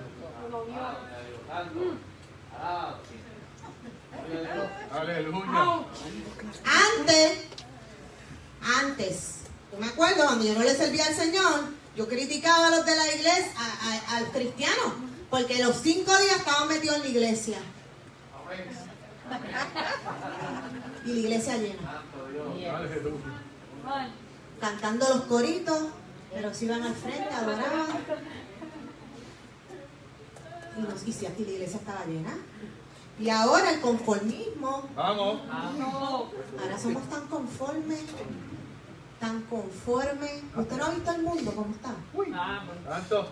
[4.93, 5.85] Aleluya.
[6.99, 7.37] Antes,
[8.83, 9.33] antes,
[9.71, 11.61] yo me acuerdo cuando yo no le servía al Señor,
[11.95, 14.93] yo criticaba a los de la iglesia, a- a- al cristiano,
[15.29, 17.57] porque los cinco días estaban metidos en la iglesia.
[21.05, 22.03] Y la iglesia llena,
[24.59, 25.87] cantando los coritos,
[26.31, 27.87] pero si iban al frente, adoraban.
[30.77, 32.37] Y, nos, y si aquí la iglesia estaba llena.
[33.19, 35.41] Y ahora el conformismo, Vamos.
[36.59, 38.01] Ahora somos tan conformes,
[39.19, 40.43] tan conformes.
[40.55, 41.95] ¿Usted no ha visto el mundo cómo está?
[42.87, 43.27] Tanto.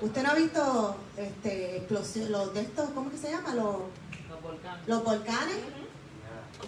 [0.00, 3.54] ¿Usted no ha visto este, los de estos, ¿cómo que se llama?
[3.54, 3.76] Los,
[4.86, 5.56] los volcanes.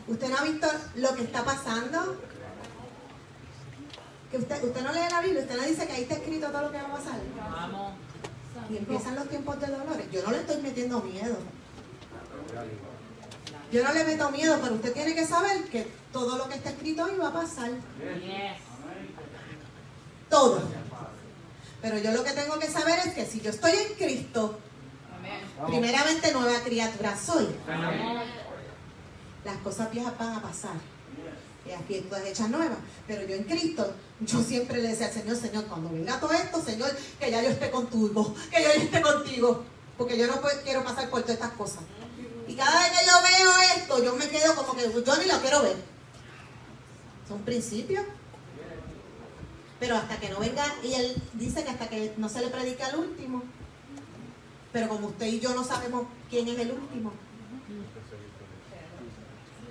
[0.07, 2.17] ¿Usted no ha visto lo que está pasando?
[4.31, 6.63] Que usted, usted no lee la Biblia, usted no dice que ahí está escrito todo
[6.63, 7.21] lo que va a pasar.
[8.71, 10.11] Y empiezan los tiempos de dolores.
[10.13, 11.37] Yo no le estoy metiendo miedo.
[13.73, 16.71] Yo no le meto miedo, pero usted tiene que saber que todo lo que está
[16.71, 17.71] escrito ahí va a pasar.
[20.29, 20.63] Todo.
[21.81, 24.59] Pero yo lo que tengo que saber es que si yo estoy en Cristo,
[25.59, 25.71] Vamos.
[25.71, 27.49] primeramente nueva criatura soy.
[29.45, 30.77] Las cosas viejas van a pasar.
[31.67, 32.79] Y aquí todas hechas nuevas.
[33.07, 36.63] Pero yo en Cristo, yo siempre le decía al Señor, Señor, cuando venga todo esto,
[36.63, 39.65] Señor, que ya yo esté contigo, que yo ya esté contigo.
[39.97, 41.83] Porque yo no quiero pasar por todas estas cosas.
[42.47, 45.41] Y cada vez que yo veo esto, yo me quedo como que yo ni lo
[45.41, 45.77] quiero ver.
[47.27, 48.05] Son principios.
[49.81, 52.87] Pero hasta que no venga, y él dice que hasta que no se le predica
[52.87, 53.43] al último.
[54.73, 57.13] Pero como usted y yo no sabemos quién es el último,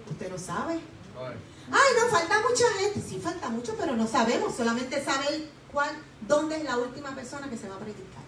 [0.10, 0.74] usted no sabe.
[1.20, 1.36] Ay.
[1.70, 3.02] No, falta mucha gente.
[3.08, 4.56] Sí, falta mucho, pero no sabemos.
[4.56, 5.90] Solamente saber cuál,
[6.22, 8.24] dónde es la última persona que se va a predicar.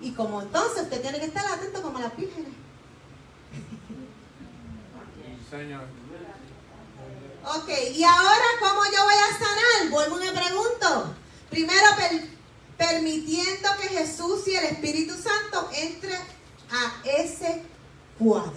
[0.00, 2.52] Y como entonces usted tiene que estar atento como las vírgenes.
[5.50, 5.82] Señor.
[7.42, 9.90] Ok, y ahora, ¿cómo yo voy a sanar?
[9.90, 11.14] Vuelvo y me pregunto.
[11.48, 12.28] Primero, per-
[12.76, 15.14] permitiendo que Jesús y el Espíritu
[16.72, 17.62] a ese
[18.18, 18.52] cuadro.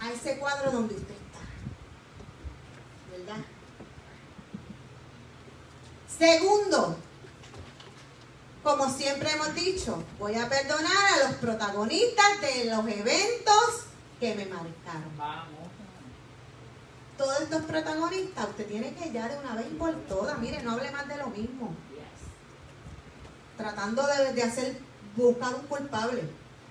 [0.00, 1.38] A ese cuadro donde usted está.
[3.10, 3.44] ¿Verdad?
[6.18, 6.96] Segundo,
[8.62, 13.84] como siempre hemos dicho, voy a perdonar a los protagonistas de los eventos
[14.20, 15.18] que me marcaron
[17.18, 20.90] todos estos protagonistas, usted tiene que ya de una vez por todas, mire, no hable
[20.92, 21.74] más de lo mismo.
[23.56, 24.80] Tratando de, de hacer,
[25.16, 26.22] buscar un culpable.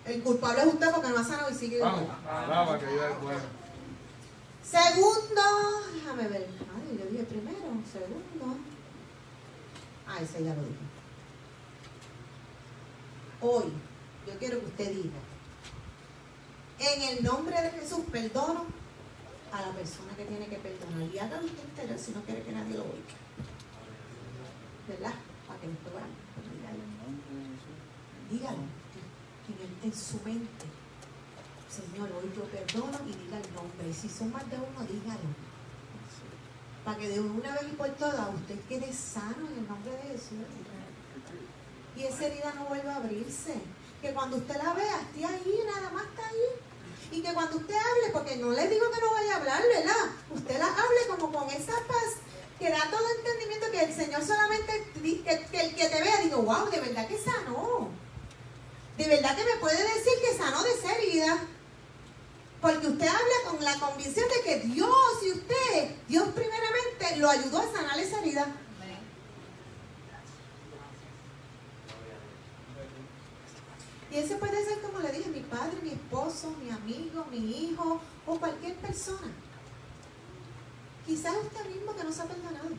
[0.05, 2.03] El culpable es usted porque no ha sanado y sigue Vamos.
[2.03, 2.17] igual.
[2.29, 3.39] Alaba que bueno.
[4.63, 5.41] Segundo,
[5.93, 7.57] déjame ver, ay, yo dije primero.
[7.91, 8.57] segundo.
[10.07, 10.87] Ah, ese ya lo dije.
[13.41, 13.71] Hoy,
[14.25, 15.19] yo quiero que usted diga,
[16.79, 18.65] en el nombre de Jesús, perdono
[19.51, 21.01] a la persona que tiene que perdonar.
[21.13, 23.15] Y hágalo usted entero si no quiere que nadie lo oiga.
[24.87, 25.13] ¿Verdad?
[25.47, 26.26] Para que después vaya.
[28.29, 28.63] Dígalo.
[29.83, 30.65] En, su mente.
[31.69, 33.89] Señor, hoy yo perdono y diga el nombre.
[33.89, 35.29] Y si son más de uno, dígalo.
[36.83, 40.01] Para que de una vez y por todas usted quede sano en el nombre de
[40.11, 40.43] Jesús.
[41.95, 43.55] Y esa herida no vuelva a abrirse.
[44.01, 47.17] Que cuando usted la vea, esté ahí, nada más está ahí.
[47.17, 50.11] Y que cuando usted hable, porque no le digo que no vaya a hablar, ¿verdad?
[50.35, 52.17] Usted la hable como con esa paz
[52.59, 56.69] que da todo entendimiento que el Señor solamente, que el que te vea, digo, wow,
[56.69, 57.76] de verdad que sanó.
[58.97, 61.37] De verdad que me puede decir que sanó de esa herida.
[62.61, 67.59] Porque usted habla con la convicción de que Dios y usted, Dios primeramente lo ayudó
[67.59, 68.47] a sanar esa herida.
[74.09, 78.01] Y ese puede ser, como le dije, mi padre, mi esposo, mi amigo, mi hijo
[78.25, 79.27] o cualquier persona.
[81.05, 82.69] Quizás usted mismo que no se ha perdonado.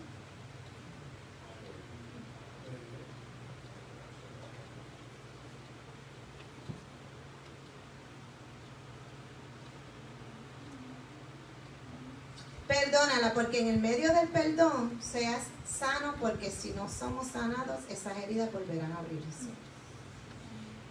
[12.69, 18.17] Perdónala porque en el medio del perdón seas sano porque si no somos sanados esas
[18.19, 19.49] heridas volverán a abrirse.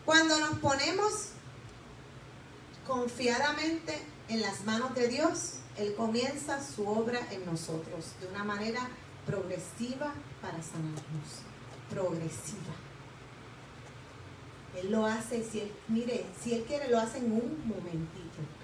[0.04, 1.30] Cuando nos ponemos
[2.88, 3.94] confiadamente
[4.28, 8.82] en las manos de Dios, Él comienza su obra en nosotros de una manera
[9.28, 11.44] progresiva para sanarnos.
[11.92, 12.74] Progresiva.
[14.76, 18.57] Él lo hace, si él, mire, si Él quiere, lo hace en un momentito.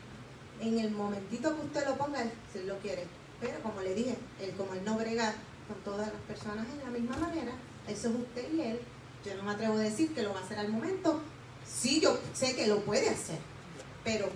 [0.64, 2.24] En el momentito que usted lo ponga,
[2.54, 3.06] si lo quiere.
[3.42, 5.36] Pero como le dije, Él como Él no brega
[5.68, 7.52] con todas las personas en la misma manera,
[7.86, 8.80] eso es usted y Él.
[9.26, 11.20] Yo no me atrevo a decir que lo va a hacer al momento.
[11.68, 13.40] Sí, yo sé que lo puede hacer,
[14.06, 14.30] pero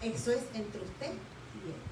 [0.00, 1.82] eso es entre usted y Él.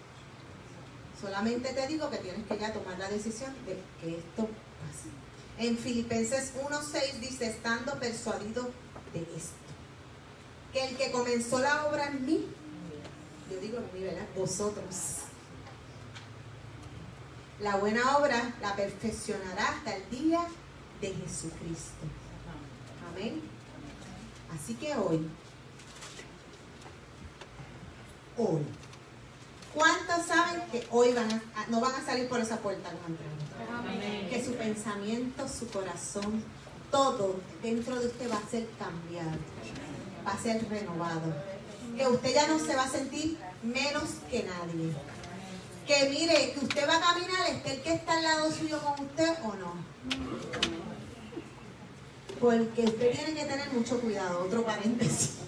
[1.21, 4.49] Solamente te digo que tienes que ya tomar la decisión de que esto
[4.81, 5.11] pase.
[5.59, 8.71] En Filipenses 1.6 dice, estando persuadido
[9.13, 9.53] de esto,
[10.73, 12.47] que el que comenzó la obra en mí,
[13.53, 14.27] yo digo en mí, ¿verdad?
[14.37, 15.23] Vosotros.
[17.61, 20.41] La buena obra la perfeccionará hasta el día
[21.01, 22.07] de Jesucristo.
[23.11, 23.41] Amén.
[24.55, 25.27] Así que hoy,
[28.37, 28.63] hoy,
[29.75, 34.29] ¿cuántos saben que hoy van a, no van a salir por esa puerta entraron?
[34.29, 36.43] Que su pensamiento, su corazón,
[36.91, 39.39] todo dentro de usted va a ser cambiado,
[40.27, 41.52] va a ser renovado.
[41.97, 44.93] Que usted ya no se va a sentir menos que nadie.
[45.87, 49.07] Que mire, que usted va a caminar, esté el que está al lado suyo con
[49.07, 49.75] usted o no.
[52.41, 55.39] Porque usted tiene que tener mucho cuidado, otro paréntesis.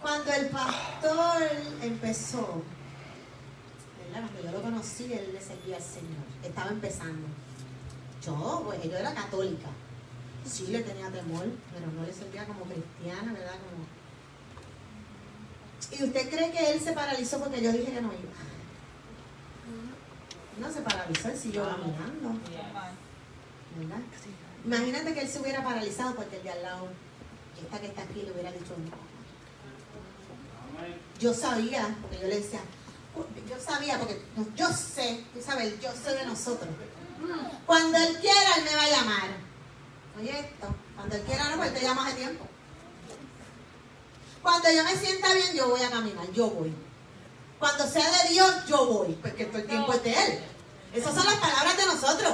[0.00, 1.42] Cuando el pastor
[1.82, 2.62] empezó,
[4.06, 4.28] ¿verdad?
[4.30, 6.24] Cuando yo lo conocí, él le servía al Señor.
[6.42, 7.28] Estaba empezando.
[8.24, 9.68] Yo, pues, yo era católica.
[10.46, 13.54] Sí le tenía temor, pero no le servía como cristiana, ¿verdad?
[13.60, 13.86] Como...
[15.92, 18.32] ¿Y usted cree que él se paralizó porque yo dije que no iba?
[20.60, 22.40] No se paralizó, él siguió caminando.
[23.76, 23.98] ¿verdad?
[24.64, 26.88] Imagínate que él se hubiera paralizado porque el de al lado,
[27.62, 29.10] esta que está aquí, le hubiera dicho no.
[31.18, 32.60] Yo sabía, porque yo le decía,
[33.48, 34.20] yo sabía, porque
[34.56, 36.70] yo sé, tú sabes, yo sé de nosotros.
[37.66, 39.49] Cuando él quiera, él me va a llamar.
[40.18, 42.46] Oye esto, cuando él quiera, no, pues te llama hace tiempo.
[44.42, 46.74] Cuando yo me sienta bien, yo voy a caminar, yo voy.
[47.58, 50.40] Cuando sea de Dios, yo voy, porque todo el tiempo es de Él.
[50.94, 52.32] Esas son las palabras de nosotros.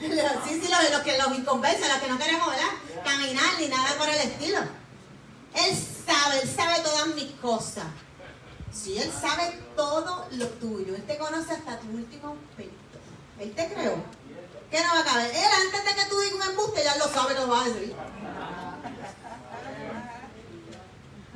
[0.00, 3.04] Sí, sí, los, los que los inconversos, los que no queremos, ¿verdad?
[3.04, 4.58] Caminar ni nada por el estilo.
[5.54, 7.86] Él sabe, Él sabe todas mis cosas.
[8.72, 10.94] Sí, Él sabe todo lo tuyo.
[10.94, 12.74] Él te conoce hasta tu último pelito.
[13.38, 13.96] Él te creó.
[14.70, 15.30] ¿Qué no va a caber?
[15.30, 17.94] Él antes de que tú digas un embuste, ya lo sabe, lo va a decir.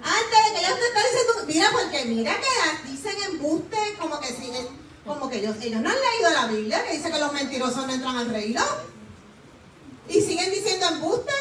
[0.02, 4.28] Antes de que ellos te estén diciendo, mira, porque mira que dicen embuste como que
[4.28, 4.68] siguen,
[5.06, 7.92] como que ellos, ellos no han leído la Biblia que dice que los mentirosos no
[7.92, 8.62] entran al reino.
[10.08, 11.32] Y siguen diciendo embuste.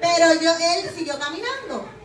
[0.00, 1.95] Pero yo, él siguió caminando.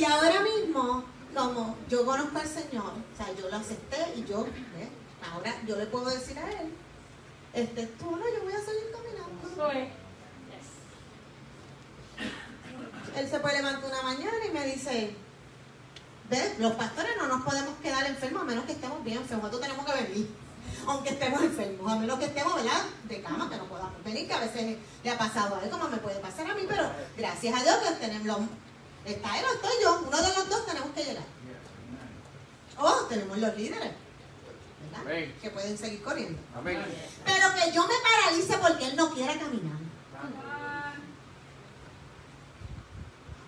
[0.00, 4.44] Y ahora mismo, como yo conozco al Señor, o sea, yo lo acepté y yo,
[4.44, 4.88] ¿ves?
[5.30, 6.72] ahora yo le puedo decir a Él,
[7.52, 9.90] este, es tú no, yo voy a seguir caminando.
[13.14, 15.14] Él se puede levantar una mañana y me dice,
[16.30, 16.58] ¿ves?
[16.58, 19.84] Los pastores no nos podemos quedar enfermos a menos que estemos bien enfermos, nosotros tenemos
[19.84, 20.30] que venir
[20.86, 22.82] aunque estemos enfermos, a menos que estemos, ¿verdad?
[23.04, 25.88] De cama, que no podamos venir, que a veces le ha pasado a él, como
[25.88, 28.38] me puede pasar a mí, pero gracias a Dios que tenemos,
[29.04, 31.24] está él o estoy yo, uno de los dos tenemos que llegar.
[32.78, 33.92] O tenemos los líderes.
[34.80, 35.34] ¿verdad?
[35.40, 36.40] Que pueden seguir corriendo.
[36.56, 36.82] Amén.
[37.24, 39.78] Pero que yo me paralice porque él no quiera caminar.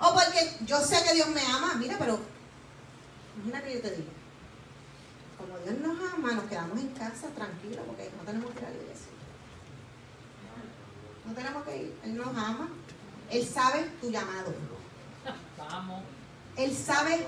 [0.01, 1.75] O porque yo sé que Dios me ama.
[1.75, 2.19] Mira, pero
[3.37, 4.11] imagínate que yo te digo.
[5.39, 8.71] Como Dios nos ama, nos quedamos en casa tranquilos porque no tenemos que ir a
[8.71, 9.13] la iglesia.
[11.25, 11.99] No tenemos que ir.
[12.05, 12.69] Él nos ama.
[13.31, 14.53] Él sabe tu llamado.
[15.59, 16.03] Vamos.
[16.57, 17.27] Él sabe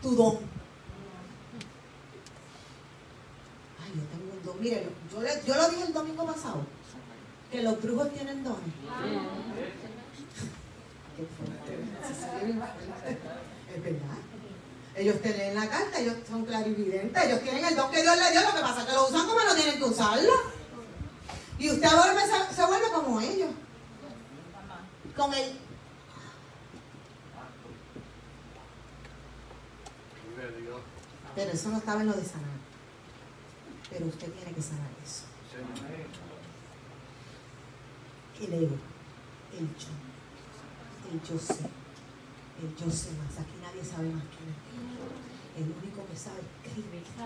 [0.00, 0.38] tu don.
[3.84, 4.60] Ay, yo tengo un don.
[4.60, 6.66] Mire, yo, le- yo lo dije el domingo pasado.
[7.50, 8.72] Que los brujos tienen dones.
[13.74, 14.18] Es verdad.
[14.94, 18.30] Ellos te leen la carta, ellos son clarividentes, ellos tienen el don que Dios les
[18.32, 20.32] dio, lo que pasa es que lo usan como no tienen que usarlo.
[21.58, 23.50] Y usted vuelve, se, se vuelve como ellos.
[25.16, 25.58] Con el
[30.36, 30.80] Vive Dios.
[31.34, 32.58] Pero eso no estaba en lo de sanar.
[33.90, 35.24] Pero usted tiene que sanar eso.
[38.40, 38.76] El ego,
[39.52, 39.92] el yo,
[41.12, 41.62] el yo sé,
[42.60, 43.38] el yo sé más.
[43.38, 45.12] Aquí nadie sabe más es Dios.
[45.56, 47.22] El único que sabe es Cristo.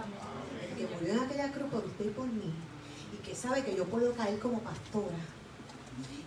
[0.61, 2.53] El que murió en aquella cruz por usted y por mí.
[3.15, 5.17] Y que sabe que yo puedo caer como pastora.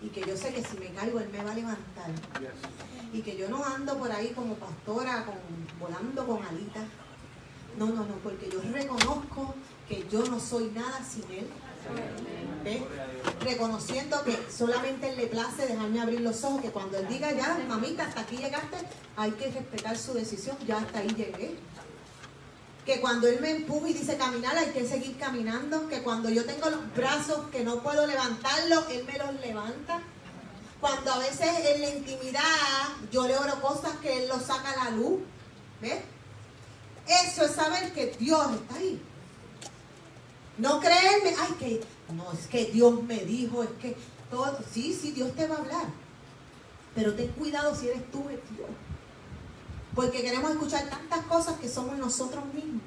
[0.01, 2.11] Y que yo sé que si me caigo, Él me va a levantar.
[3.13, 5.35] Y que yo no ando por ahí como pastora, con,
[5.79, 6.85] volando con alitas.
[7.79, 9.55] No, no, no, porque yo reconozco
[9.87, 11.47] que yo no soy nada sin Él.
[12.61, 12.81] ¿Ves?
[13.39, 17.57] Reconociendo que solamente Él le place dejarme abrir los ojos, que cuando Él diga ya,
[17.69, 18.75] mamita, hasta aquí llegaste,
[19.15, 21.55] hay que respetar su decisión, ya hasta ahí llegué.
[22.85, 25.87] Que cuando Él me empuja y dice caminar, hay que seguir caminando.
[25.87, 30.01] Que cuando yo tengo los brazos que no puedo levantarlos, Él me los levanta.
[30.81, 32.41] Cuando a veces en la intimidad
[33.09, 35.21] yo le oro cosas que Él los saca a la luz.
[35.81, 36.18] ¿Ves?
[37.09, 39.01] Eso es saber que Dios está ahí.
[40.59, 41.81] No creerme, ay, que
[42.13, 43.97] no, es que Dios me dijo, es que
[44.29, 44.59] todo.
[44.71, 45.85] Sí, sí, Dios te va a hablar.
[46.93, 48.69] Pero ten cuidado si eres tú el Dios.
[49.95, 52.83] Porque queremos escuchar tantas cosas que somos nosotros mismos.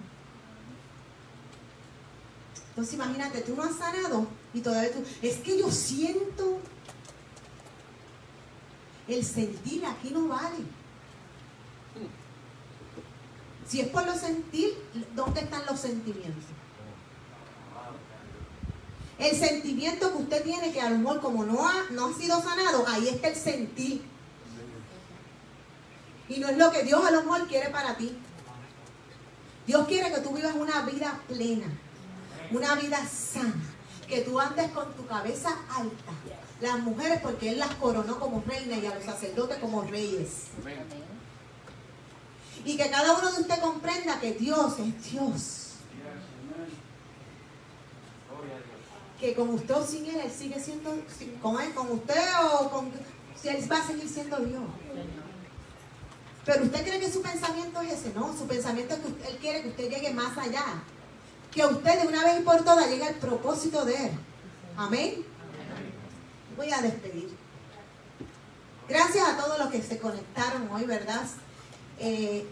[2.71, 6.59] Entonces imagínate, tú no has sanado y todavía tú, es que yo siento,
[9.09, 10.65] el sentir aquí no vale.
[13.73, 14.77] Si es por lo sentir,
[15.17, 16.45] ¿dónde están los sentimientos?
[19.19, 22.43] El sentimiento que usted tiene, que a lo mejor como no ha, no ha sido
[22.43, 24.03] sanado, ahí está el sentir.
[26.29, 28.15] Y no es lo que Dios a lo mejor quiere para ti.
[29.67, 31.69] Dios quiere que tú vivas una vida plena,
[32.51, 33.55] una vida sana,
[34.07, 36.13] que tú andes con tu cabeza alta.
[36.61, 40.49] Las mujeres, porque Él las coronó como reinas y a los sacerdotes como reyes.
[40.61, 41.12] Amén.
[42.65, 45.59] Y que cada uno de ustedes comprenda que Dios es Dios.
[49.19, 52.21] Que con usted o sin Él, Él sigue siendo, si- con Él, con usted
[52.53, 52.91] o con...
[53.41, 54.63] Si Él va a seguir siendo Dios.
[56.45, 59.37] Pero usted cree que su pensamiento es ese, no, su pensamiento es que usted- Él
[59.39, 60.65] quiere que usted llegue más allá.
[61.53, 64.13] Que usted de una vez y por todas llegue al propósito de Él.
[64.77, 65.25] Amén.
[66.57, 67.37] Voy a despedir.
[68.89, 71.23] Gracias a todos los que se conectaron hoy, ¿verdad?
[71.99, 72.47] Eh,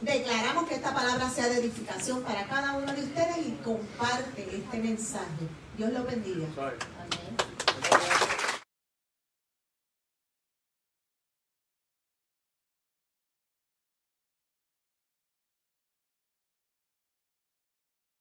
[0.00, 4.78] declaramos que esta palabra sea de edificación para cada uno de ustedes y comparte este
[4.78, 5.48] mensaje.
[5.76, 6.46] Dios los bendiga.